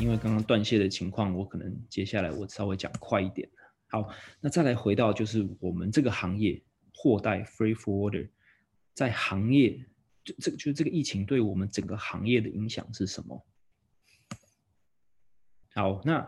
[0.00, 3.46] 因为刚刚断线的情况，我可能接下来我稍微讲快一点。
[3.86, 4.08] 好，
[4.40, 6.62] 那再来回到就是我们这个行业
[6.94, 8.28] 货代 freight forwarder
[8.94, 9.84] 在行业
[10.24, 13.46] 就这个就是这个疫情对我们整个行业的影响是什么？
[15.74, 16.20] 好，那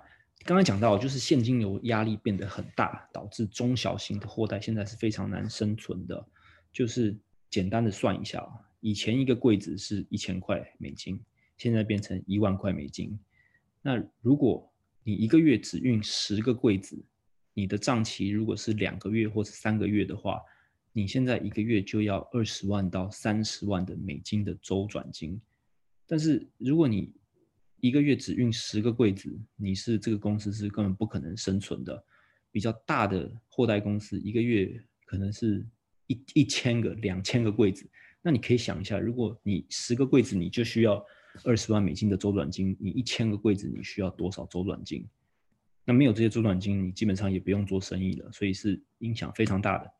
[0.44, 6.28] 刚刚讲到就是现金流压力变得很大，导致中小型的货代现在是非常难生存的。
[6.72, 7.18] 就是
[7.48, 8.46] 简单的算一下，
[8.80, 11.22] 以前一个柜子是一千块美金，
[11.56, 13.18] 现在变成一万块美金。
[13.82, 14.72] 那如果
[15.02, 17.04] 你一个月只运十个柜子，
[17.52, 20.40] 你的账期如果是两个月或者三个月的话，
[20.92, 25.40] 你现在一个月就要二十万到三十万的美金的周转金。
[26.06, 27.12] 但是如果你
[27.80, 32.04] 一个月只运十个柜子，你是这个公司是根本不可能生存的。
[32.52, 35.66] 比较大的货代公司，一个月可能是
[36.06, 37.88] 一一千个、两千个柜子。
[38.20, 41.02] 那你可以想一下，如果你十个柜子你就需要
[41.44, 45.06] 二十万美金的周转金，你一千个柜子你需要多少周转金？
[45.84, 48.30] 那没有这些周转金，你基本上也不用做生意了。
[48.32, 49.90] 所以是影响非常大的。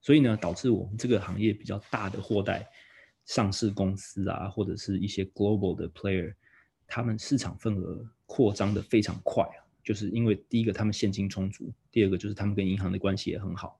[0.00, 2.66] 所以呢，导致我们这个行业比较大的货代
[3.24, 6.34] 上市公司啊，或者是一些 global 的 player。
[6.88, 13.76] 他们市场份额扩张得非常快啊，就是因为第一个他们现金充足，第二个就是他们跟银行的关系也很好，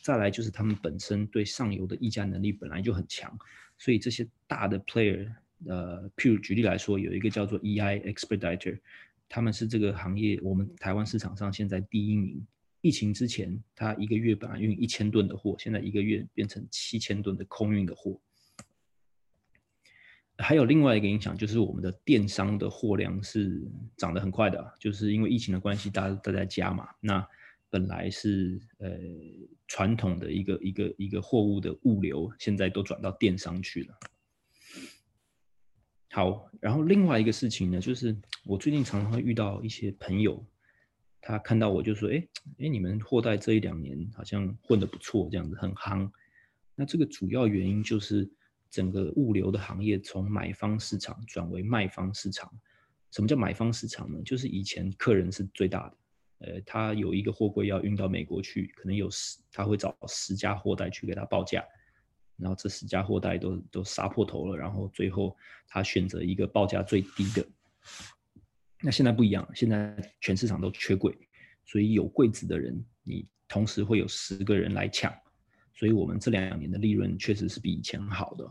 [0.00, 3.38] 再来就是他们本身对上游的议价能力本来就很强，
[3.76, 5.30] 所以这些大的 player，
[5.66, 8.78] 呃，譬如举例来说，有一个叫做 EI Expediter，
[9.28, 12.46] 他们是这个行业我们台湾市场上现在第一名。
[12.82, 18.20] 疫情之前，他一个月本来运一千吨的货，现在一个月变成七千吨的空运的货。
[20.38, 23.60] 还有另外一个影响，就是我们的电商的货量是
[23.96, 26.88] 涨得很快的，就是因为疫情的关系，大家都在家嘛。
[27.00, 27.26] 那
[27.70, 28.88] 本来是呃
[29.66, 33.98] 传统的一个一个一个货物的物流，现在都转到电商去了。
[36.16, 40.42] 好，然后另外一个事情呢，就是我最近常常会遇到一些朋友，
[41.20, 42.26] 他看到我就说：“哎
[42.58, 46.10] 哎，你们货代这一两年好像混得不错，这样子很夯。”
[46.74, 48.26] 那这个主要原因就是。
[48.68, 52.52] 整个物流的行业从买方市场转为卖方市场。
[53.12, 54.20] 什么叫买方市场呢？
[54.24, 55.96] 就是以前客人是最大的，
[56.38, 61.64] 呃，他有一个货柜要运到美国去，可能有十，他会找十家货代去给他报价，
[62.36, 65.36] 然后这十家货代都都杀破头了，然后最后
[65.66, 67.46] 他选择一个报价最低的。
[68.82, 71.16] 那现在不一样，现在全市场都缺柜，
[71.64, 75.12] 所以有柜子的人，你同时会有十个人来抢。
[75.72, 78.50] 所以我们这两年的利润确实是比以前好的。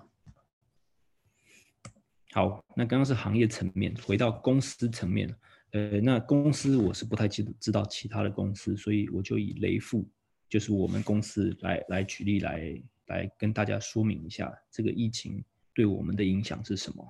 [2.34, 5.34] 好，那刚刚是行业层面，回到公司层面，
[5.72, 10.08] 呃，那公司我是不太记得知道其他的公司，所以我就以雷富，
[10.50, 15.44] 就是我们公司来来举例来来跟大家说明一下这个疫情
[15.74, 17.08] 对我们的影响是什么。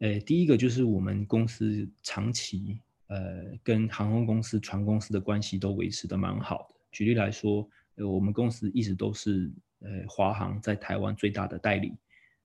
[0.00, 6.74] 呃，第一个就是我们公司长期呃跟航空公司、船公司的关系都维持的蛮好的。
[6.92, 7.68] 举例来说。
[8.00, 11.92] 呃，我们公司一直都是呃华航在台湾最大的代理。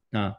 [0.09, 0.35] 那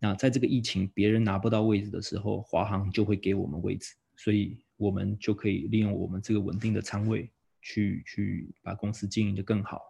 [0.00, 7.30] 那在这个疫情别人拿不到位置的时候，华航就会给我们位置，所以我们就可以利用我们这个稳定的仓位
[7.62, 9.80] 去去把公司经营得更好。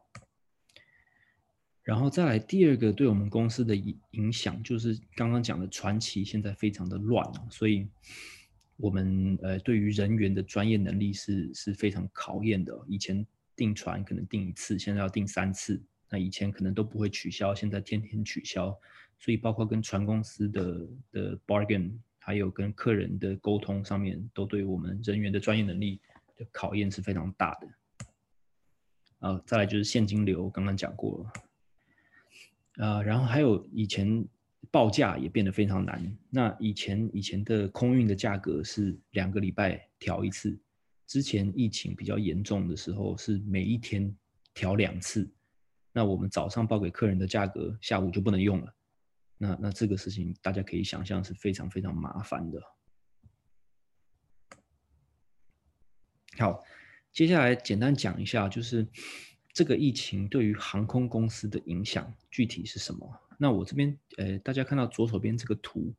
[1.88, 7.88] 然后再来第二个对我们公司的影影响，就是刚刚讲的船期现在非常的乱，所以
[8.76, 12.78] 我们呃对于人员的专业能力是是非常考验的。
[12.86, 13.26] 以前
[13.56, 15.82] 订船可能订一次，现在要订三次。
[16.10, 18.78] 那以前可能都不会取消，现在天天取消。
[19.18, 25.98] 所以包括跟船公司的的 bargain，还有跟客人的沟通上面，都对我们人员的专业能力
[26.36, 27.68] 的考验是非常大的。
[29.20, 31.32] 啊，再来就是现金流，刚刚讲过了。
[32.78, 34.26] 啊，然后还有以前
[34.70, 36.16] 报价也变得非常难。
[36.30, 40.58] 那以前以前的空运的价格是两个礼拜调一次。
[41.06, 44.14] 之前疫情比较严重的时候，是每一天
[44.52, 45.26] 调两次，
[45.90, 48.74] 那我们早上报给客人的价格，下午就不能用了。
[49.38, 52.60] 那那这个事情大家可以想象是非常非常麻烦的。
[56.36, 56.62] 好，
[57.10, 58.86] 接下来简单讲一下，就是
[59.58, 63.20] 这个疫情对于航空公司的影响具体是什么？
[63.36, 65.92] 那我这边呃，大家看到左手边这个图，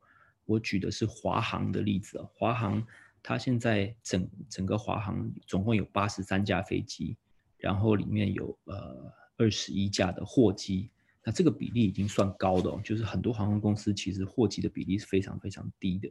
[0.45, 2.81] 我举的是华航的例子啊，华航。
[3.21, 7.17] 它现在整整个华航总共有八十三架飞机，
[7.57, 10.89] 然后里面有呃二十一架的货机，
[11.25, 16.09] 那这个比例已经算高的哦，就是很多航空公司其实货机的比例是非常非常低的。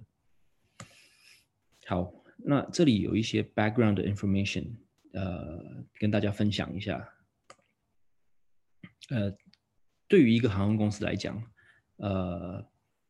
[1.87, 4.67] 好，那这里有一些 background information，
[5.15, 7.09] 呃，跟大家分享一下。
[9.11, 9.37] 呃，
[10.07, 11.43] 对于一个航空公司来讲，
[11.97, 12.67] 呃，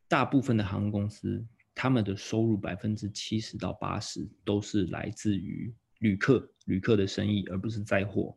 [0.06, 1.46] 大部分的航空公司。
[1.81, 8.37] 他们的收入百分之七十到八十都是来自于旅客，旅客的生意，而不是载货。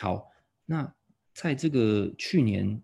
[0.00, 0.30] 好，
[0.66, 0.94] 那
[1.32, 2.82] 在这个去年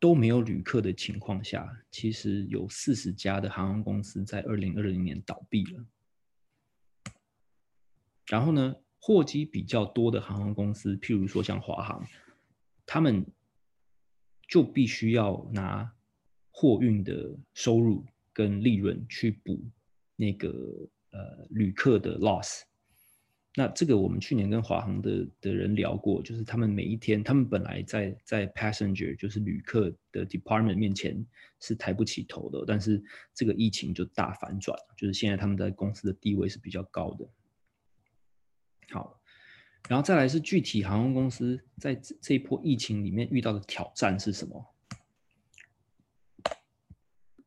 [0.00, 5.84] 都没有旅客的情况下，其实有四十家的航空公司在二零二零年倒闭了。
[8.28, 12.02] 然后呢，货机比较多的航空公司，譬如说像华航，
[12.88, 13.24] 他们
[14.48, 15.88] 就必须要拿
[16.50, 18.04] 货运的收入。
[18.30, 19.60] 跟利润去补
[20.14, 20.48] 那个
[21.10, 22.60] 呃旅客的 loss，
[23.56, 31.26] 那这个我们去年跟华航的的人聊过，就是他们每一天，他们本来在在 passenger 就是旅客的 department 面前
[31.58, 33.02] 是抬不起头的，但是
[33.34, 37.28] 这个疫情就大反转，就是现在他们在公司的地位是比较高的。
[38.90, 39.17] 好，
[39.88, 44.74] 然后再来是具体航空公司在这一波疫情里面遇到的挑战是什么？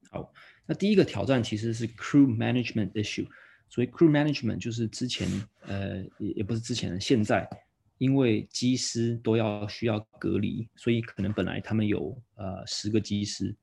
[0.10, 0.34] 好。
[0.66, 3.28] 那第一个挑战其实是 crew management issue，
[3.68, 5.28] 所以 crew management 就是之前
[5.62, 7.50] 呃也也不是之前的，现在
[7.98, 13.54] 因为机师都要需要隔离，所以可能本来他们有呃十个机师，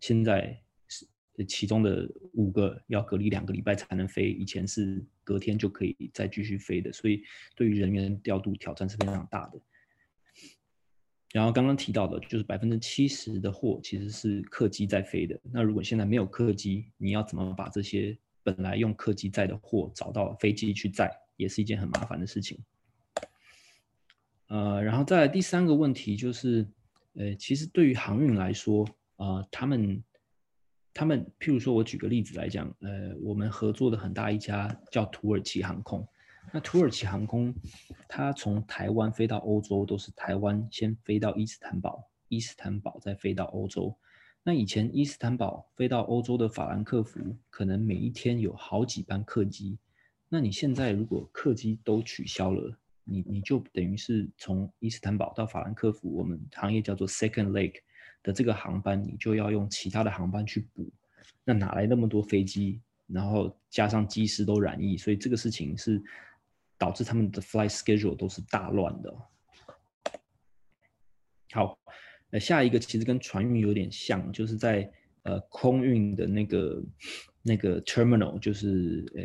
[0.00, 0.60] 现在
[1.44, 7.22] 其中的五个要隔离两个礼拜才能飞，以前是隔天就可以再继续飞的，所以
[7.54, 9.60] 对于人员调度挑战是非常大的。
[11.32, 15.38] 然后刚刚提到的，就是百分之七十的货其实是客机在飞的。
[15.52, 22.58] 那如果现在没有客机，你要怎么把这些本来用客机载的货找到飞机去载，也是一件很麻烦的事情。
[24.46, 26.66] 呃，然后再第三个问题就是，
[27.12, 28.82] 呃，其实对于航运来说，
[29.16, 30.02] 啊、呃，他们
[30.98, 36.04] 他们，譬如说我举个例子来讲，呃，我们合作的很大一家叫土耳其航空。
[36.52, 37.54] 那土耳其航空，
[38.08, 43.96] 它从台湾飞到欧洲都是台湾先飞到伊斯坦堡，伊斯坦堡再飞到欧洲。
[44.42, 49.78] 那以前伊斯坦堡飞到欧洲的法兰克福，可能每一天有好几班客机。
[50.28, 57.82] 那你现在如果客机都取消了，你你就等于是从伊斯坦堡到法兰克福，我们行业叫做 second l a k e
[58.32, 60.90] 这个航班，你就要用其他的航班去补。
[61.44, 62.80] 那哪来那么多飞机？
[63.06, 66.02] 然后加上机师都染疫，所以这个事情是。
[66.80, 69.12] 导致他们的 flight schedule 都是大乱的。
[71.50, 71.76] 好，
[72.30, 74.88] 那下一个其实跟船运有点像，就是在
[75.24, 76.80] 呃空运的那个
[77.42, 79.24] 那个 terminal，就是呃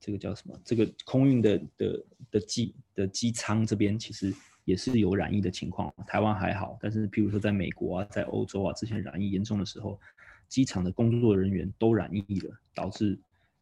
[0.00, 0.60] 这个叫什么？
[0.64, 5.92] 这个空运的的的机的机舱这边其实也是有染疫的情况。
[6.06, 10.00] 台湾还好，但是譬如说在美国啊，在欧洲啊，之前染疫严重的时候，
[10.48, 13.18] 机场的工作人员都染疫了，导致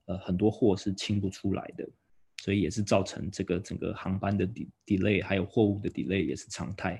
[0.06, 1.88] 呃很多货是清不出来的。
[2.42, 4.48] 所以也是造成这个整个航班的
[4.86, 6.98] delay，还有货物的 delay 也是常态。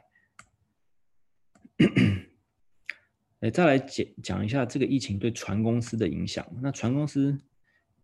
[3.40, 6.46] 哎，再来讲讲一下这个疫情对船公司的影响。
[6.60, 7.34] 那船公司，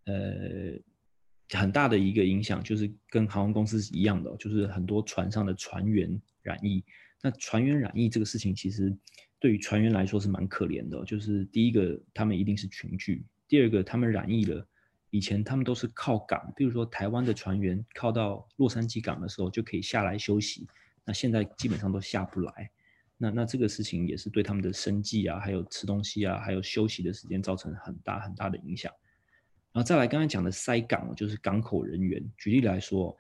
[0.07, 0.73] 呃，
[1.51, 6.85] 很大的一个影响就是跟航空公司是一样的，就是很多船上的船员染疫。
[7.23, 8.95] 那船员染疫这个事情，其实
[9.39, 11.05] 对于船员来说是蛮可怜的。
[11.05, 14.67] 就是第一个，他们一定是群聚；第二个，他们染疫了。
[15.11, 20.67] 以前他们都是靠港，比如说台湾的船员靠到洛杉矶港的时候就可以下来休息，
[21.05, 22.71] 那现在基本上都下不来，
[23.17, 28.93] 那那这个事情也是对他们的生计啊，还有吃东西啊，还有休息的时间造成很大很大的影响。
[29.77, 32.25] 然后再来刚才讲的塞港，就是港口人员。
[32.39, 33.15] 举例来说，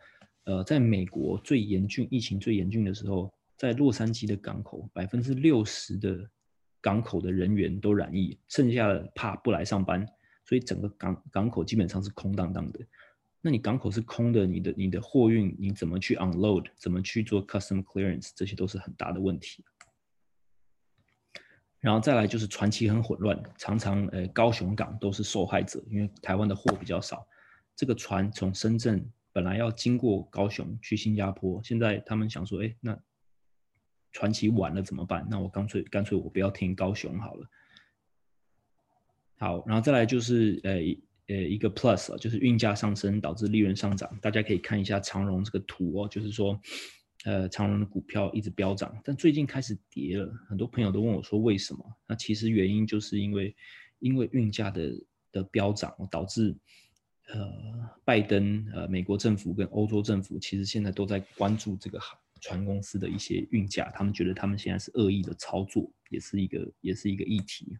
[0.44, 6.26] 呃，在美国最严峻疫情最严峻的时候，在洛杉矶的港口，百分之六十的
[6.80, 10.08] 港口的人员都染疫，剩下的怕不来上班。
[10.46, 12.80] 所以整个港港口基本上是空荡荡的，
[13.42, 19.62] 那你港口是空的，你的你的货运你怎么去 unload，怎么去做 custom clearance，这些都是很大的问题。
[21.86, 27.24] 然后再来就是船期很混乱，常常呃高雄港都是受害者，因为台湾的货比较少，
[27.76, 32.98] 这个船从深圳本来要经过高雄去新加坡，现在他们想说，哎，那
[34.10, 35.24] 船期晚了怎么办？
[35.30, 37.46] 那我干脆干脆我不要停高雄好了。
[39.38, 40.72] 好，然后再来就是呃
[41.28, 44.10] 呃一个 plus，就是运价上升导致利润上涨。
[44.20, 46.60] 大家可以看一下长荣这个图哦，就是说，
[47.24, 50.32] 呃长荣的股票一直飙涨，但最近开始跌了。
[50.48, 51.84] 很多朋友都问我说为什么？
[52.06, 53.56] 那其实原因就是因为
[53.98, 54.92] 因为运价的
[55.32, 56.54] 的飙涨导致
[57.28, 61.98] 呃拜登呃美国政府跟欧洲政府其实现在都在关注这个
[62.40, 67.76] 船公司的一些运价，他们觉得他们现在是恶意的操作，也是一个也是一个议题。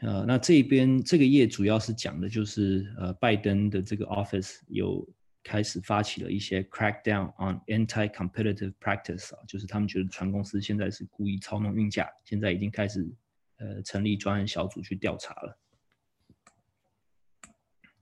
[0.00, 5.04] 呃，那这边这个页主要是讲的就是，呃，拜登的这个 office 有
[5.48, 13.08] 开始发起了一些 crackdown on anti-competitive practice 啊，就是他们觉得船公司现在是故意操弄运价，现在已经开始
[13.56, 15.58] 呃成立专案小组去调查了。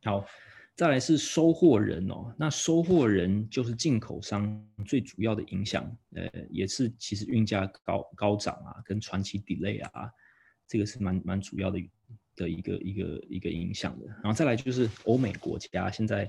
[0.02, 0.26] 好，
[0.74, 10.10] 再来是收货人哦，那收货人就是进口商最主要的影响，呃，也是其实运价高高涨啊，跟船期 delay 啊，
[10.66, 11.78] 这个是蛮蛮主要的
[12.34, 14.06] 的一个一个一个影响的。
[14.06, 16.28] 然后再来就是欧美国家现在。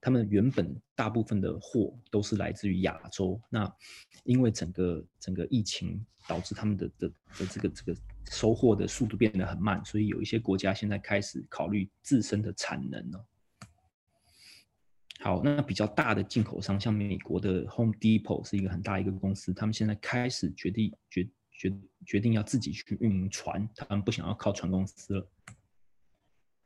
[0.00, 3.70] 他们原本大部分的货都是来自于亚洲，那
[4.24, 13.26] 因为整个整个疫情导致他们的的的这个这个收货的速度变得很慢，所以有一些国家现在开始考虑自身的产能了。
[15.20, 25.30] 好，那比较大的进口商，像美国的 Home Depot 是一个很大一个公司，他们现在开始决定决决决定要自己去运营船，他们不想要靠船公司了。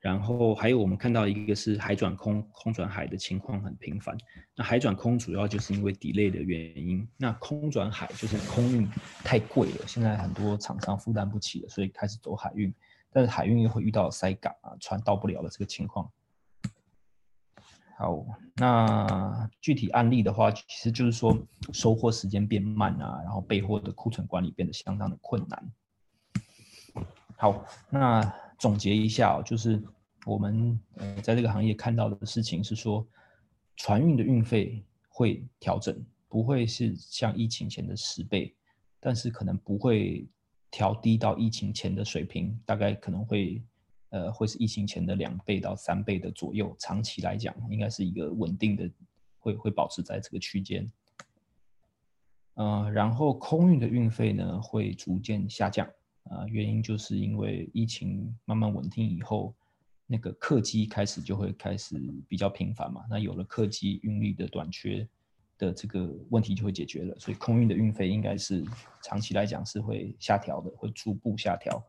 [0.05, 4.15] 然后还有我们看到一个是海转空，空转海的情况很频繁。
[4.55, 8.87] 那海转空主要就是因为 delay 的原因，那空转海就是空运
[9.25, 12.71] 太贵了，现在很多厂商负担不起了，所以开始走海运。
[13.11, 16.07] 但是海运又会遇到塞港啊，船到不了的这个情况。
[17.97, 21.35] 好，那具体案例的话，其实就是说
[21.73, 25.73] 收货时间变慢啊，然后备货的库存管理变得相当的困难。
[27.39, 28.21] 好，那
[28.65, 29.83] 总结一下哦，就是。
[30.27, 33.07] 我们呃在这个行业看到的事情是说，
[33.77, 38.57] 船运的运费会调整，不会是像疫情前的十倍，
[38.99, 40.27] 但是可能不会
[40.71, 43.63] 调低到疫情前的水平，大概可能会
[44.09, 46.75] 呃会是疫情前的两倍到三倍的左右。
[46.79, 48.91] 长期来讲，应该是一个稳定的，
[49.41, 50.91] 会会保持在这个区间。
[52.55, 55.87] 呃，然后空运的运费呢会逐渐下降，
[56.25, 59.55] 啊、原因就是因为疫情慢慢稳定以后。
[60.07, 65.09] 那个客机开始就会开始比较频繁嘛，那有了客机运力的短缺
[65.57, 68.63] 的这个问题就会解决了，所以空运的运费应该是
[69.03, 71.83] 长期来讲是会下调的，会逐步下调。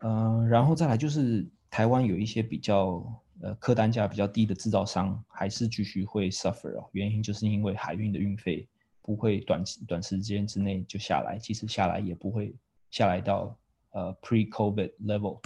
[0.00, 3.02] 嗯、然后再来就是台湾有一些比较
[3.40, 8.68] 呃客单价比较低的制造商还是继续会 suffer 哦，原因就是因为海运的运费
[9.00, 12.54] 不会短短时间之内就下来，即使下来也不会
[12.96, 13.54] 下来到
[13.90, 15.38] 呃 pre-COVID level。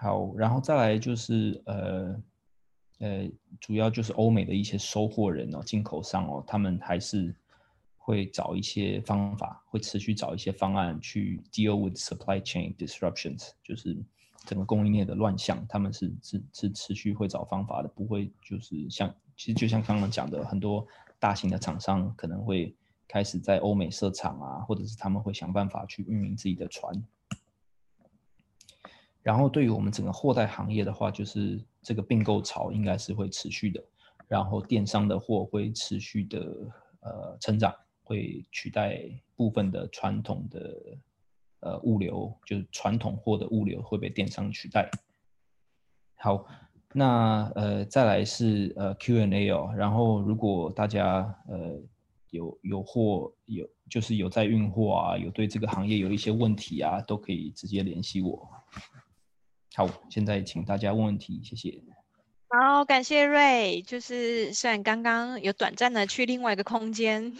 [0.00, 2.18] 好，然后再来就是呃
[3.00, 3.30] 呃，
[3.60, 7.36] 主要就是欧美的一些收货人哦，进口商哦，他们还是
[7.98, 14.02] 会找一些方法，会持续找一些方案去 deal with supply chain disruptions，就是
[14.46, 20.86] 整个供应链的乱象，他们是是是持续会找方法的，不会就是像其实就像刚刚讲的，很多
[21.18, 22.74] 大型的厂商可能会
[23.06, 26.94] 开始在欧美设厂啊，或者是他们会想办法去运营自己的船。
[29.22, 33.82] 然后对于我们整个货代行业的话，就是这个并购潮应该是会持续的，
[34.28, 36.40] 然后电商的货会持续的
[37.00, 39.00] 呃成长，会取代
[39.34, 40.76] 部分的传统的
[41.60, 44.90] 呃物流，就是传统货的物流会被电商取代。
[46.16, 46.46] 好，
[46.92, 51.80] 那呃再来是呃 Q&A 哦，然后如果大家呃
[52.34, 58.48] 有有货有就是有在运货啊，有对这个行业有一些问题啊，都可以直接联系我。
[59.76, 61.80] 好，现在请大家问问题，谢谢。
[62.48, 63.84] 好，感谢 Ray。
[63.84, 67.32] 就是虽然刚刚有短暂的去另外一个空间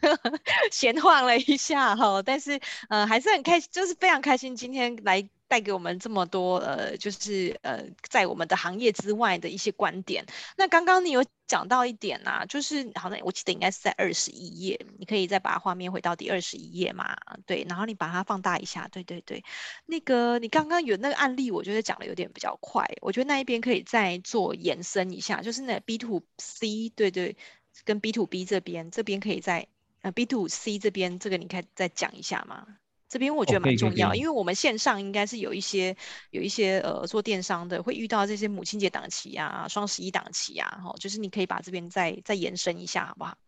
[0.70, 5.26] 闲晃了一下哈，但是呃还是很开心，就是非常开心今天来。
[5.48, 10.24] 带给我们这么多呃，就是呃，在我们的行业之外的一些观点。
[10.56, 17.16] 那刚刚你有讲到一点、啊，就是好像我记得应该是在二十一页，你可以再把画面回到第二十一页嘛？
[17.46, 19.44] 对，然后你把它放大一下，对对对。
[19.86, 27.36] 那个你刚刚有那个案例，我觉得讲的有点比较快，我觉得那一边可以再做延伸一下，就是那 B to C，对对，
[27.84, 29.68] 跟 B to B 这边，这边可以再
[30.02, 32.66] 呃 B to C 这边这个你可以再讲一下吗？
[33.08, 35.96] 这边我觉得蛮重要，因为我们线上应该是有一些
[36.30, 43.38] 有一些呃做电商的会遇到这些母亲节档期啊、双十一档期啊，哈，就是你可以把这边再再延伸一下，好不好？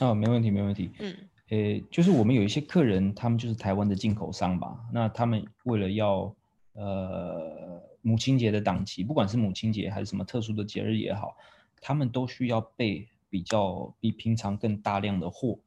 [0.00, 0.90] 哦，没问题，没问题。
[0.98, 1.14] 嗯，
[1.50, 6.34] 呃，就是我们有一些客人，他们就是台湾的进口商吧，那他们为了要
[6.72, 11.36] 呃母亲节的档期，不管是母亲节还是什么特殊的节日也好，
[11.82, 15.58] 他们都需要备比较比平常更大量的货。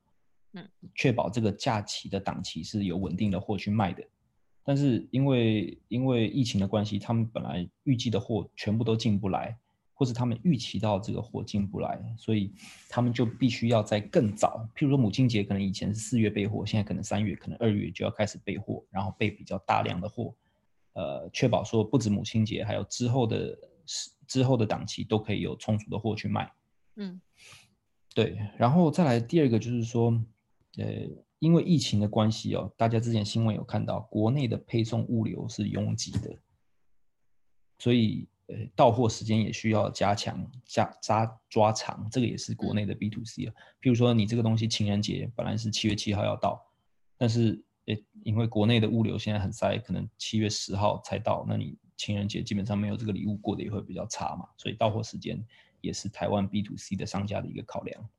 [0.57, 4.01] 嗯，确保这个假期的档期是有稳定的货去卖的，
[4.63, 9.53] 但是因为因为疫情的关系，他们本来预计的货全部都进不来，
[9.93, 12.53] 或是他们预期到这个货进不来，所以
[12.87, 20.33] 他们就必须要在更早，譬如说母亲节可能以前是四月备货，现在可能三月，可能二月就要开始备货，然后备比较大量的货，
[20.93, 23.57] 呃，确保说不止母亲节，还有之后的
[24.25, 26.49] 之后的档期都可以有充足的货去卖。
[26.95, 27.19] 嗯，
[28.13, 30.17] 对，然后再来第二个就是说。
[30.77, 30.85] 呃，
[31.39, 36.37] 因为疫情的关系哦，大家之前新闻有看到，国内的配送物流是拥挤的，
[37.79, 43.53] 所以呃，到货时间也需要加强加抓抓长，这个也是国内的 B to C 啊。
[43.81, 46.63] 譬如说，你这个东西情人节本来是七月七号要到，
[47.17, 55.41] 但是呃，因为国内的物流现在很塞，可能七月十号才到，那你情人节基本上没有这个礼物，过得也会比较差嘛，所以到货时间
[55.81, 58.09] 也是台湾 B to C 的商家的一个考量。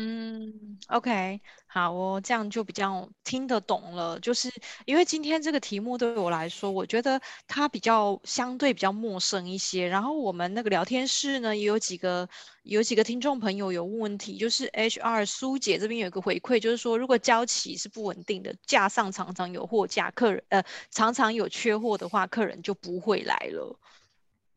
[0.00, 4.16] 嗯，OK，好哦，这样就比较听得懂了。
[4.20, 4.48] 就是
[4.86, 9.88] 因为今天这个题目对我来说，我觉得它比较相对比较陌生一些。
[9.88, 12.28] 然后我们那个聊天室呢，也有几个
[12.62, 20.62] 有几个听众朋友有问问题，就是 HR 苏姐这边有一个回馈，就是说如果交期是不稳定的，架上常常有货架，客人呃
[20.92, 23.76] 常常有缺货的话，客人就不会来了。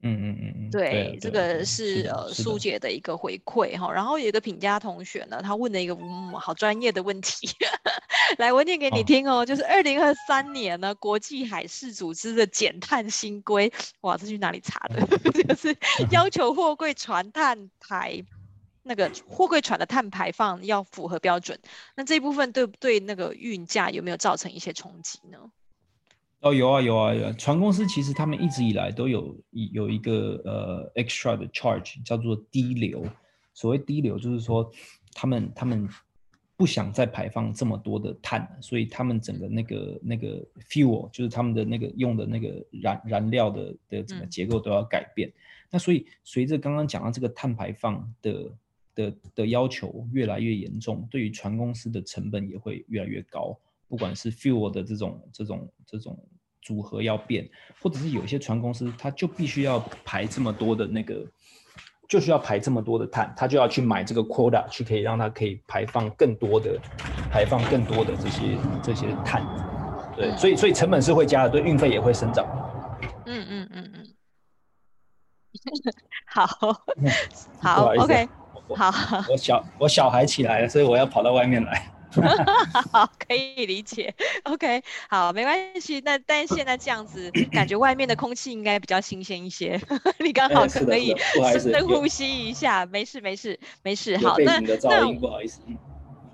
[0.04, 2.92] 嗯嗯嗯嗯，对，对这个是呃苏姐的。
[2.92, 7.48] 一个回馈哈，然后有一个品家同学呢，他问了一个嗯好专业的问题，
[8.38, 15.08] 来我念给你听哦，哦就是二零二三年呢国际海事组织的减碳新规，哇，这去哪里查的？
[15.48, 15.76] 就是
[16.12, 18.22] 要求货柜船碳排
[18.84, 21.58] 那个货柜船的碳排放要符合标准，
[21.96, 25.40] 那这一部分对不对那个运价有没有造成一些冲击呢？
[26.42, 33.06] 哦，有啊有啊有啊，船公司其实他们一直以来都有有一个呃 extra 的 charge 叫做低流。
[33.54, 34.72] 所谓低流就是说
[35.14, 35.88] 他们他们
[36.58, 45.30] 不想再排放这么多的碳，所以他们整个那个那个 fuel 就是他们的那个用的那个燃燃料的的整个结构都要改变。
[45.30, 45.34] 嗯、
[45.70, 48.52] 那所以随着刚刚讲到这个碳排放的
[48.96, 53.56] 的的要求越来越严重，对于船公司的成本也会越来越高。
[53.88, 56.18] 不管是 fuel 的这种这种这种
[56.62, 57.48] 组合要变，
[57.82, 61.26] 或者是有一些船公司，它就必须要排这么多的那个，
[62.08, 66.80] 就需要排这么多的碳，它就要去买这个 quota，去可以让它可以排放更多的，
[67.32, 69.44] 排放更多的这些这些碳。
[70.16, 72.46] 对，所以所以成本是会加的，对，运费也会生长。
[73.26, 74.08] 嗯嗯嗯 嗯。
[76.26, 76.46] 好，
[77.60, 78.30] 好，OK，
[78.76, 78.92] 好。
[79.30, 81.91] 我小我小孩起来了，所以我要跑到外面来。
[82.92, 84.14] 好，可以理解。
[84.44, 86.02] OK，好，没关系。
[86.04, 89.80] 那但现在这样子， 感觉外面的空气应该比较新鲜一些。
[90.20, 91.16] 你刚好可以
[91.52, 94.18] 深深呼吸一下，没事没事没事。
[94.18, 95.62] 好，那那不好意思。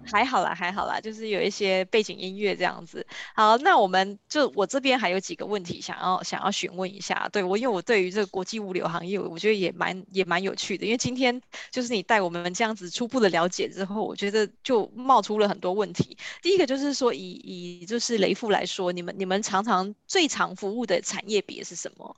[0.08, 3.06] 还好啦，还好啦，就是有一些背景音乐这样子。
[3.36, 7.30] 好，那我们就我这边还有几个问题想要想要询问一下。
[7.32, 10.86] 对我，因为我对于这个国际物流行业，我觉得也蛮也蛮有趣的。
[10.86, 16.17] 因为今天就是你带我们这样子初步的了解之后，我觉得就冒出了很多问题。
[16.41, 22.15] 第一个就是说以，以以就是雷富来说，你们你们常常最常服务的产业别是什么？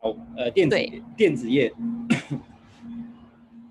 [0.00, 0.76] 哦，呃，电子
[1.16, 1.72] 电子业。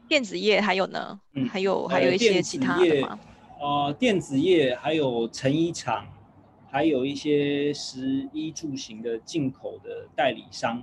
[0.10, 1.22] 电子业还有呢？
[1.34, 3.19] 嗯，还有还有一些其他的吗？
[3.62, 6.08] 呃，电子业还有成衣厂，
[6.72, 10.82] 还有一些食衣住行的进口的代理商，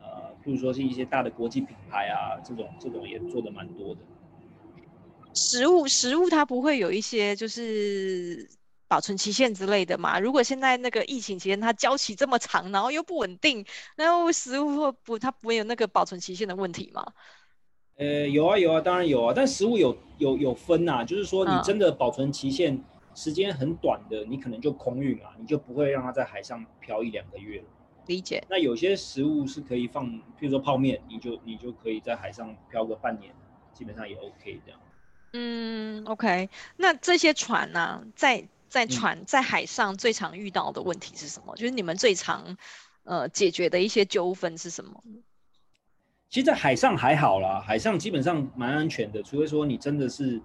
[0.00, 4.00] 呃，比如说是一些大的国际品牌啊，这种这种也做的蛮多的。
[5.34, 8.48] 食物食物它不会有一些就是
[8.88, 10.18] 保存期限之类的嘛？
[10.18, 13.62] 如果现在那个疫情期间它交期这么长，然后又不稳定，
[13.96, 17.04] 然后食物会不它不会有那个保存期限的问题吗？
[17.96, 22.78] 呃，有啊有啊，当然有啊，但食物有有有分呐、啊，就是说你真的保存期限
[23.14, 27.64] 时间很短的，嗯、你可能就空运啊，你就不会让它在海上漂一两个月了。
[28.06, 28.44] 理解。
[28.48, 33.34] 那有些食物是可以放，譬如说泡面，你就你就可以在海上漂个半年，
[33.72, 34.80] 基本上也 OK 这样。
[35.32, 36.48] 嗯，OK。
[36.76, 41.54] 那这些船呢、啊，在在船在海上最常遇到的问题是什么？
[41.54, 42.56] 嗯、就是你们最常
[43.04, 45.02] 呃解决的一些纠纷是什么？
[46.28, 50.40] 其实，在海上还好啦，海上基本上蛮安全的，除非说你真的是，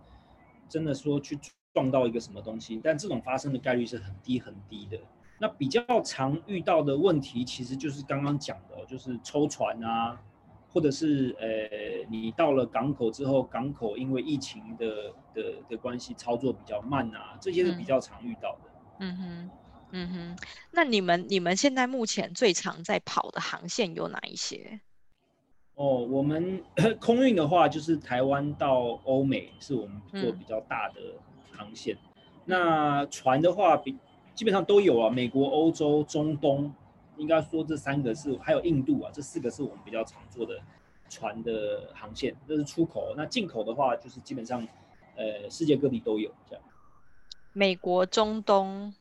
[0.70, 1.38] 真的说去
[1.74, 4.98] 撞到一个什么东西，但这种发生的概率是很低很低的。
[5.40, 10.18] 那比较常遇到的问题，其实就是刚刚讲的，就是抽船啊，
[10.72, 18.72] 或者是呃，你到了港口之后，港口因为疫情的的的关系，操作比较慢啊，这些是比较常遇到的。
[19.00, 19.52] 嗯哼，
[19.94, 20.38] 嗯哼。
[20.70, 24.80] 那你们你们现在目前最常在跑的航线有哪一些？
[25.82, 26.64] 哦，我们
[27.02, 31.02] 空运的话，就是台湾到欧美是我们做比较大的
[31.52, 31.96] 航线。
[31.96, 33.98] 嗯、那船的话，比
[34.36, 36.72] 基本上都有啊，美国、欧洲、中东，
[37.18, 40.60] 应该说这三个是，还有印度啊，这四个是我们比较常做的
[41.10, 43.16] 船的航线，这是出口。
[43.18, 44.68] 那进口的话，就是基本上，
[45.16, 46.64] 呃，世界各地都有这样。
[47.54, 48.94] 美国、中东、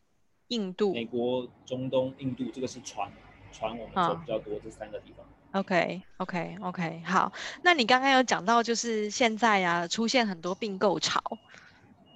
[0.49, 0.95] 印度。
[0.95, 3.13] 美国、中东、印度，这个是船，
[3.53, 5.27] 船我们做比较多，哦、这三个地方。
[5.53, 7.05] OK，OK，OK，okay, okay, okay.
[7.05, 7.33] 好。
[7.63, 11.21] 那你刚刚有讲到，就是现在呀、啊，出现很多并购潮。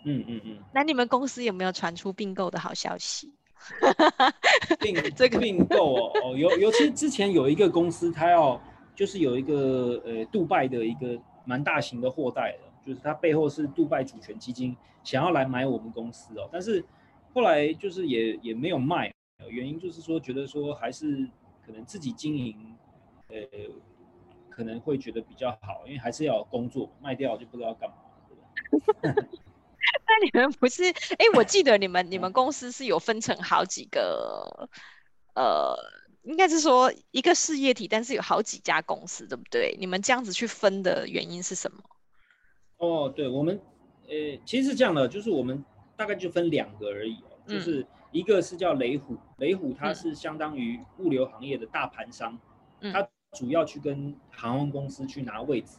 [0.04, 0.58] 嗯嗯嗯。
[0.72, 3.32] 那你们公司有没有传出并购的好消息？
[4.78, 8.60] 并这个并购哦哦，尤尤其之前有一个公司，它要
[8.94, 16.84] 就是有一个呃，杜拜的一个蛮大型的货代的，就是它背后是杜拜主权基金想要来买我们公司哦，但是
[17.32, 19.10] 后来就是也也没有卖，
[19.48, 21.26] 原因就是说觉得说还是
[21.64, 22.54] 可能自己经营，
[23.40, 23.74] 呃。
[24.56, 27.96] 可能会觉得比较好，因为还是要有工作，卖掉就不知道干嘛。
[29.02, 30.84] 那你们不是？
[30.84, 34.68] 哎，我记得你们你们公司是有分成好几个，
[35.34, 35.76] 呃，
[36.22, 39.76] 应该是说一个事业体，但是有好几家公司，对不对？
[39.80, 41.82] 你们这样子去分的原因是什么？
[42.76, 43.60] 哦，对，我们，
[44.06, 45.64] 呃，其实是这样的，就是我们
[45.96, 52.38] 大概就分两个而已哦，嗯、就是一个是叫雷虎，雷虎它是相当于物流行业的大盘商，
[52.78, 53.08] 嗯、它。
[53.34, 55.76] 主要去跟航空公司去拿位置，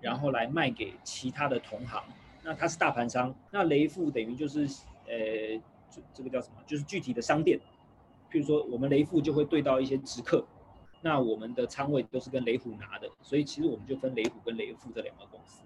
[0.00, 2.04] 然后来卖给其他的同行。
[2.42, 4.60] 那他是大盘商，那雷富等于就是，
[5.06, 5.60] 呃，
[5.90, 6.62] 这这个叫什么？
[6.66, 7.58] 就是具体的商店。
[8.30, 10.46] 譬如说，我们雷富就会对到一些直客，
[11.00, 15.62] 那我们的仓位都是跟雷虎拿的，所以其实我们就分雷虎跟雷富这两个公司。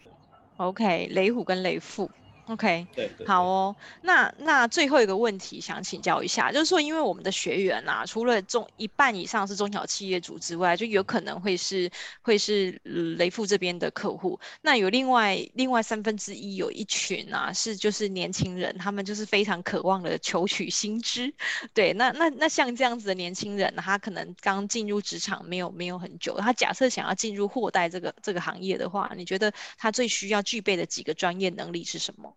[0.57, 2.11] OK，雷虎跟雷富。
[2.47, 3.75] OK，对，对，对，好哦。
[4.03, 12.79] 那那最后一个问题想请教一下，就是说，因为我们的学员啊，除了中一半以上是中小企业主之外，就有可能会是会是
[13.17, 14.39] 雷富这边的客户。
[14.61, 21.33] 那有另外另外三分之一有一群啊，是就是年轻人，他们就是非常渴望的求取薪资。
[21.73, 32.34] 对，那那那像这样子的年轻人，他可能刚进入职场没有没有很久，他假设想要进入货代这个这个行业的话，你觉得他最需要具备的几个专业能力是什么？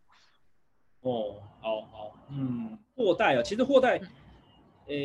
[1.07, 3.97] 哦，好好，嗯，货代啊，其实货代，
[4.87, 4.95] 呃，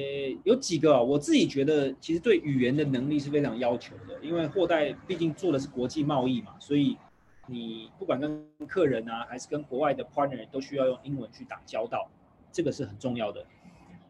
[0.45, 6.97] 有几个啊，我自己觉得其实对语言的能力是非常要求的，因为货代毕竟做的是国际贸易嘛，所以
[7.47, 12.09] 你不管跟客人啊，还是跟国外的 partner，都需要用英文去打交道，
[12.51, 13.45] 这个是很重要的。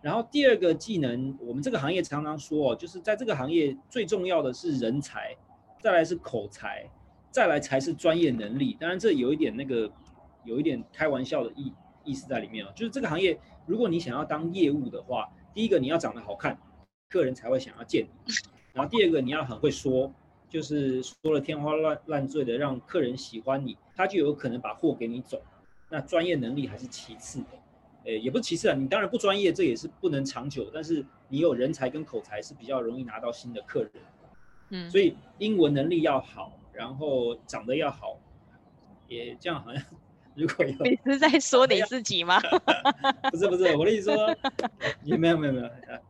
[0.01, 5.37] 然后第二个技能，我们这个行业常常说哦，就是在这个行业最重要的是人才，
[5.81, 6.89] 再来是口才，
[7.31, 8.77] 再来才是专业能力。
[8.81, 9.91] 当然这有一点那个。
[10.45, 11.73] 有一点开玩笑的意
[12.05, 16.59] 意思在里面啊，就是这个行业，如果你想要当业务的话，第一个你要长得好看，
[17.09, 18.33] 客人才会想要见你；
[18.73, 20.13] 然后第二个你要很会说，
[20.49, 25.43] 就是说了天花乱乱坠的，让客人喜欢你，他就有可能把货给你走。
[25.89, 27.49] 那专业能力还是其次的，
[28.05, 30.71] 诶，也不是其次啊，你当然不专业，这也是不能长久。
[30.73, 33.93] 但是你有人才跟口才是比较容易拿到新的客人。
[34.71, 38.19] 嗯，所以英文能力要好，然后长得要好，
[39.07, 39.83] 也这样好像。
[40.35, 42.41] 如果有，你是在说你自己吗？
[43.31, 44.37] 不是不是，我的意思说，
[45.03, 45.67] 也没有没有没有，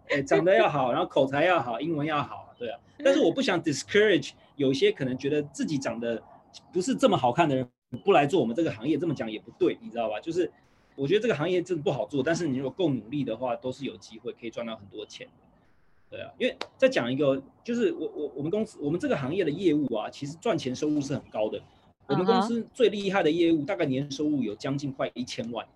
[0.09, 2.79] 哎，长得要好，然后口才要好，英文要好，对啊。
[3.05, 6.23] 但是我不想 discourage 有些可能觉得自己长得
[6.73, 7.69] 不是这么好看的人
[8.05, 10.21] 不来做我们这个行业，这么讲也不对，你知道吧？
[10.21, 10.51] 就是
[10.95, 15.33] 我觉得这个行业真的不好做，但是你如果够努力的话，都是有机会可以赚到很多钱的。
[16.11, 21.59] 对啊，因为再讲一个，就是我我我们公司我们这个行业的业务啊，其实赚钱收入是很高的。
[22.13, 25.67] 我们公司最厉害的业务，大概年收入有将近快一千万，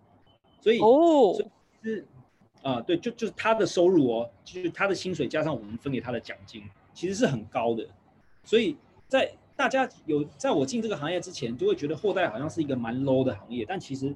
[0.61, 1.49] 所以哦，所以
[1.83, 2.07] 是
[2.63, 7.87] 啊，对，就就是他的收入哦，就是他的薪水加上我们分给他的奖金，其实是很高的。
[8.45, 8.77] 所以
[9.09, 14.15] 在大家有在我进这个行业之前，就会觉得货代好像是一个蛮 low 的行业，但其实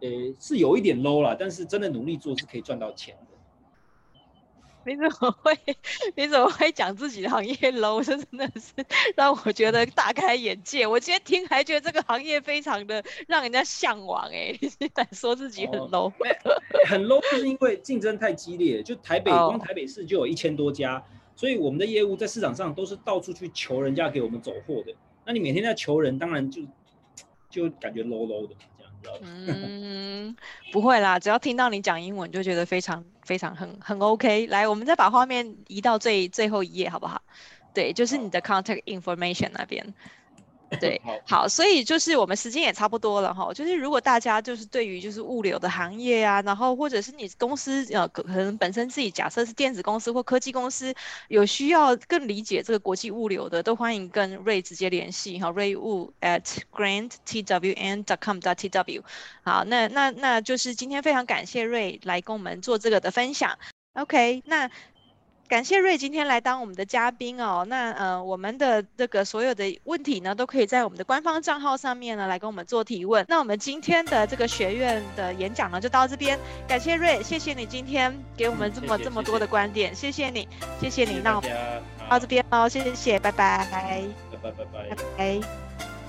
[0.00, 3.36] 呃是有一点 low 啦，但是真的努力做是可以赚到钱的。
[4.84, 5.58] 你怎么会？
[6.16, 8.02] 你怎么会讲自己的行业 low？
[8.02, 8.72] 这真的是
[9.16, 10.86] 让我觉得大开眼界。
[10.86, 16.12] 我今天听还觉得这个行业非常的让人家向往哎， 你现在说自己很 low？、哦、
[16.86, 21.02] 很 low 就是因为竞争太激烈，就台北、哦、光台北市就有一千多家，
[21.36, 24.94] 所以我们的业务在市场上都是到处去求人家给我们走货的。
[25.24, 26.62] 那你每天在求人，当然就
[27.50, 28.54] 就感觉 low low 的。
[29.22, 30.36] 嗯，
[30.72, 34.46] 不会啦，只要听到你讲英文，就觉得非常非常很很 OK。
[34.46, 37.22] 来，我们再把画面移到最最后一页，好不好？
[37.72, 39.94] 对，就是你的 contact information 那边。
[40.78, 43.52] 对，好，所以就是我们时间也差不多了哈。
[43.52, 50.94] 就是如果大家就是对于就是物流的行业啊，然后或者是你公司呃可能本身自己假设是电子公司或科技公司，
[51.26, 59.02] 有需要更理解这个国际物流的，都欢迎跟 Ray 直接联系哈，Ray Wu at grantTWN.com.tw。
[59.42, 63.58] 好，那那那就是今天非常感谢 Ray 来跟我们做这个的分享。
[63.94, 64.70] OK，那。
[65.50, 67.66] 感谢 Ray 今天来当我们的嘉宾哦。
[67.68, 73.26] 那呃，我们的这个所有的问题呢，都可以在我们的官方账号上面呢来跟我们做提问。
[73.28, 76.38] 那我们今天的这个学院的演讲呢，就到这边。
[76.68, 80.46] 感谢 Ray，谢谢你今天给我们这么、这么多的观点，谢谢你，
[80.80, 81.08] 谢谢你。
[81.10, 81.50] 谢谢那我们
[82.08, 84.02] 到这边哦，谢谢，拜拜，拜拜，
[84.40, 85.99] 拜拜，拜拜。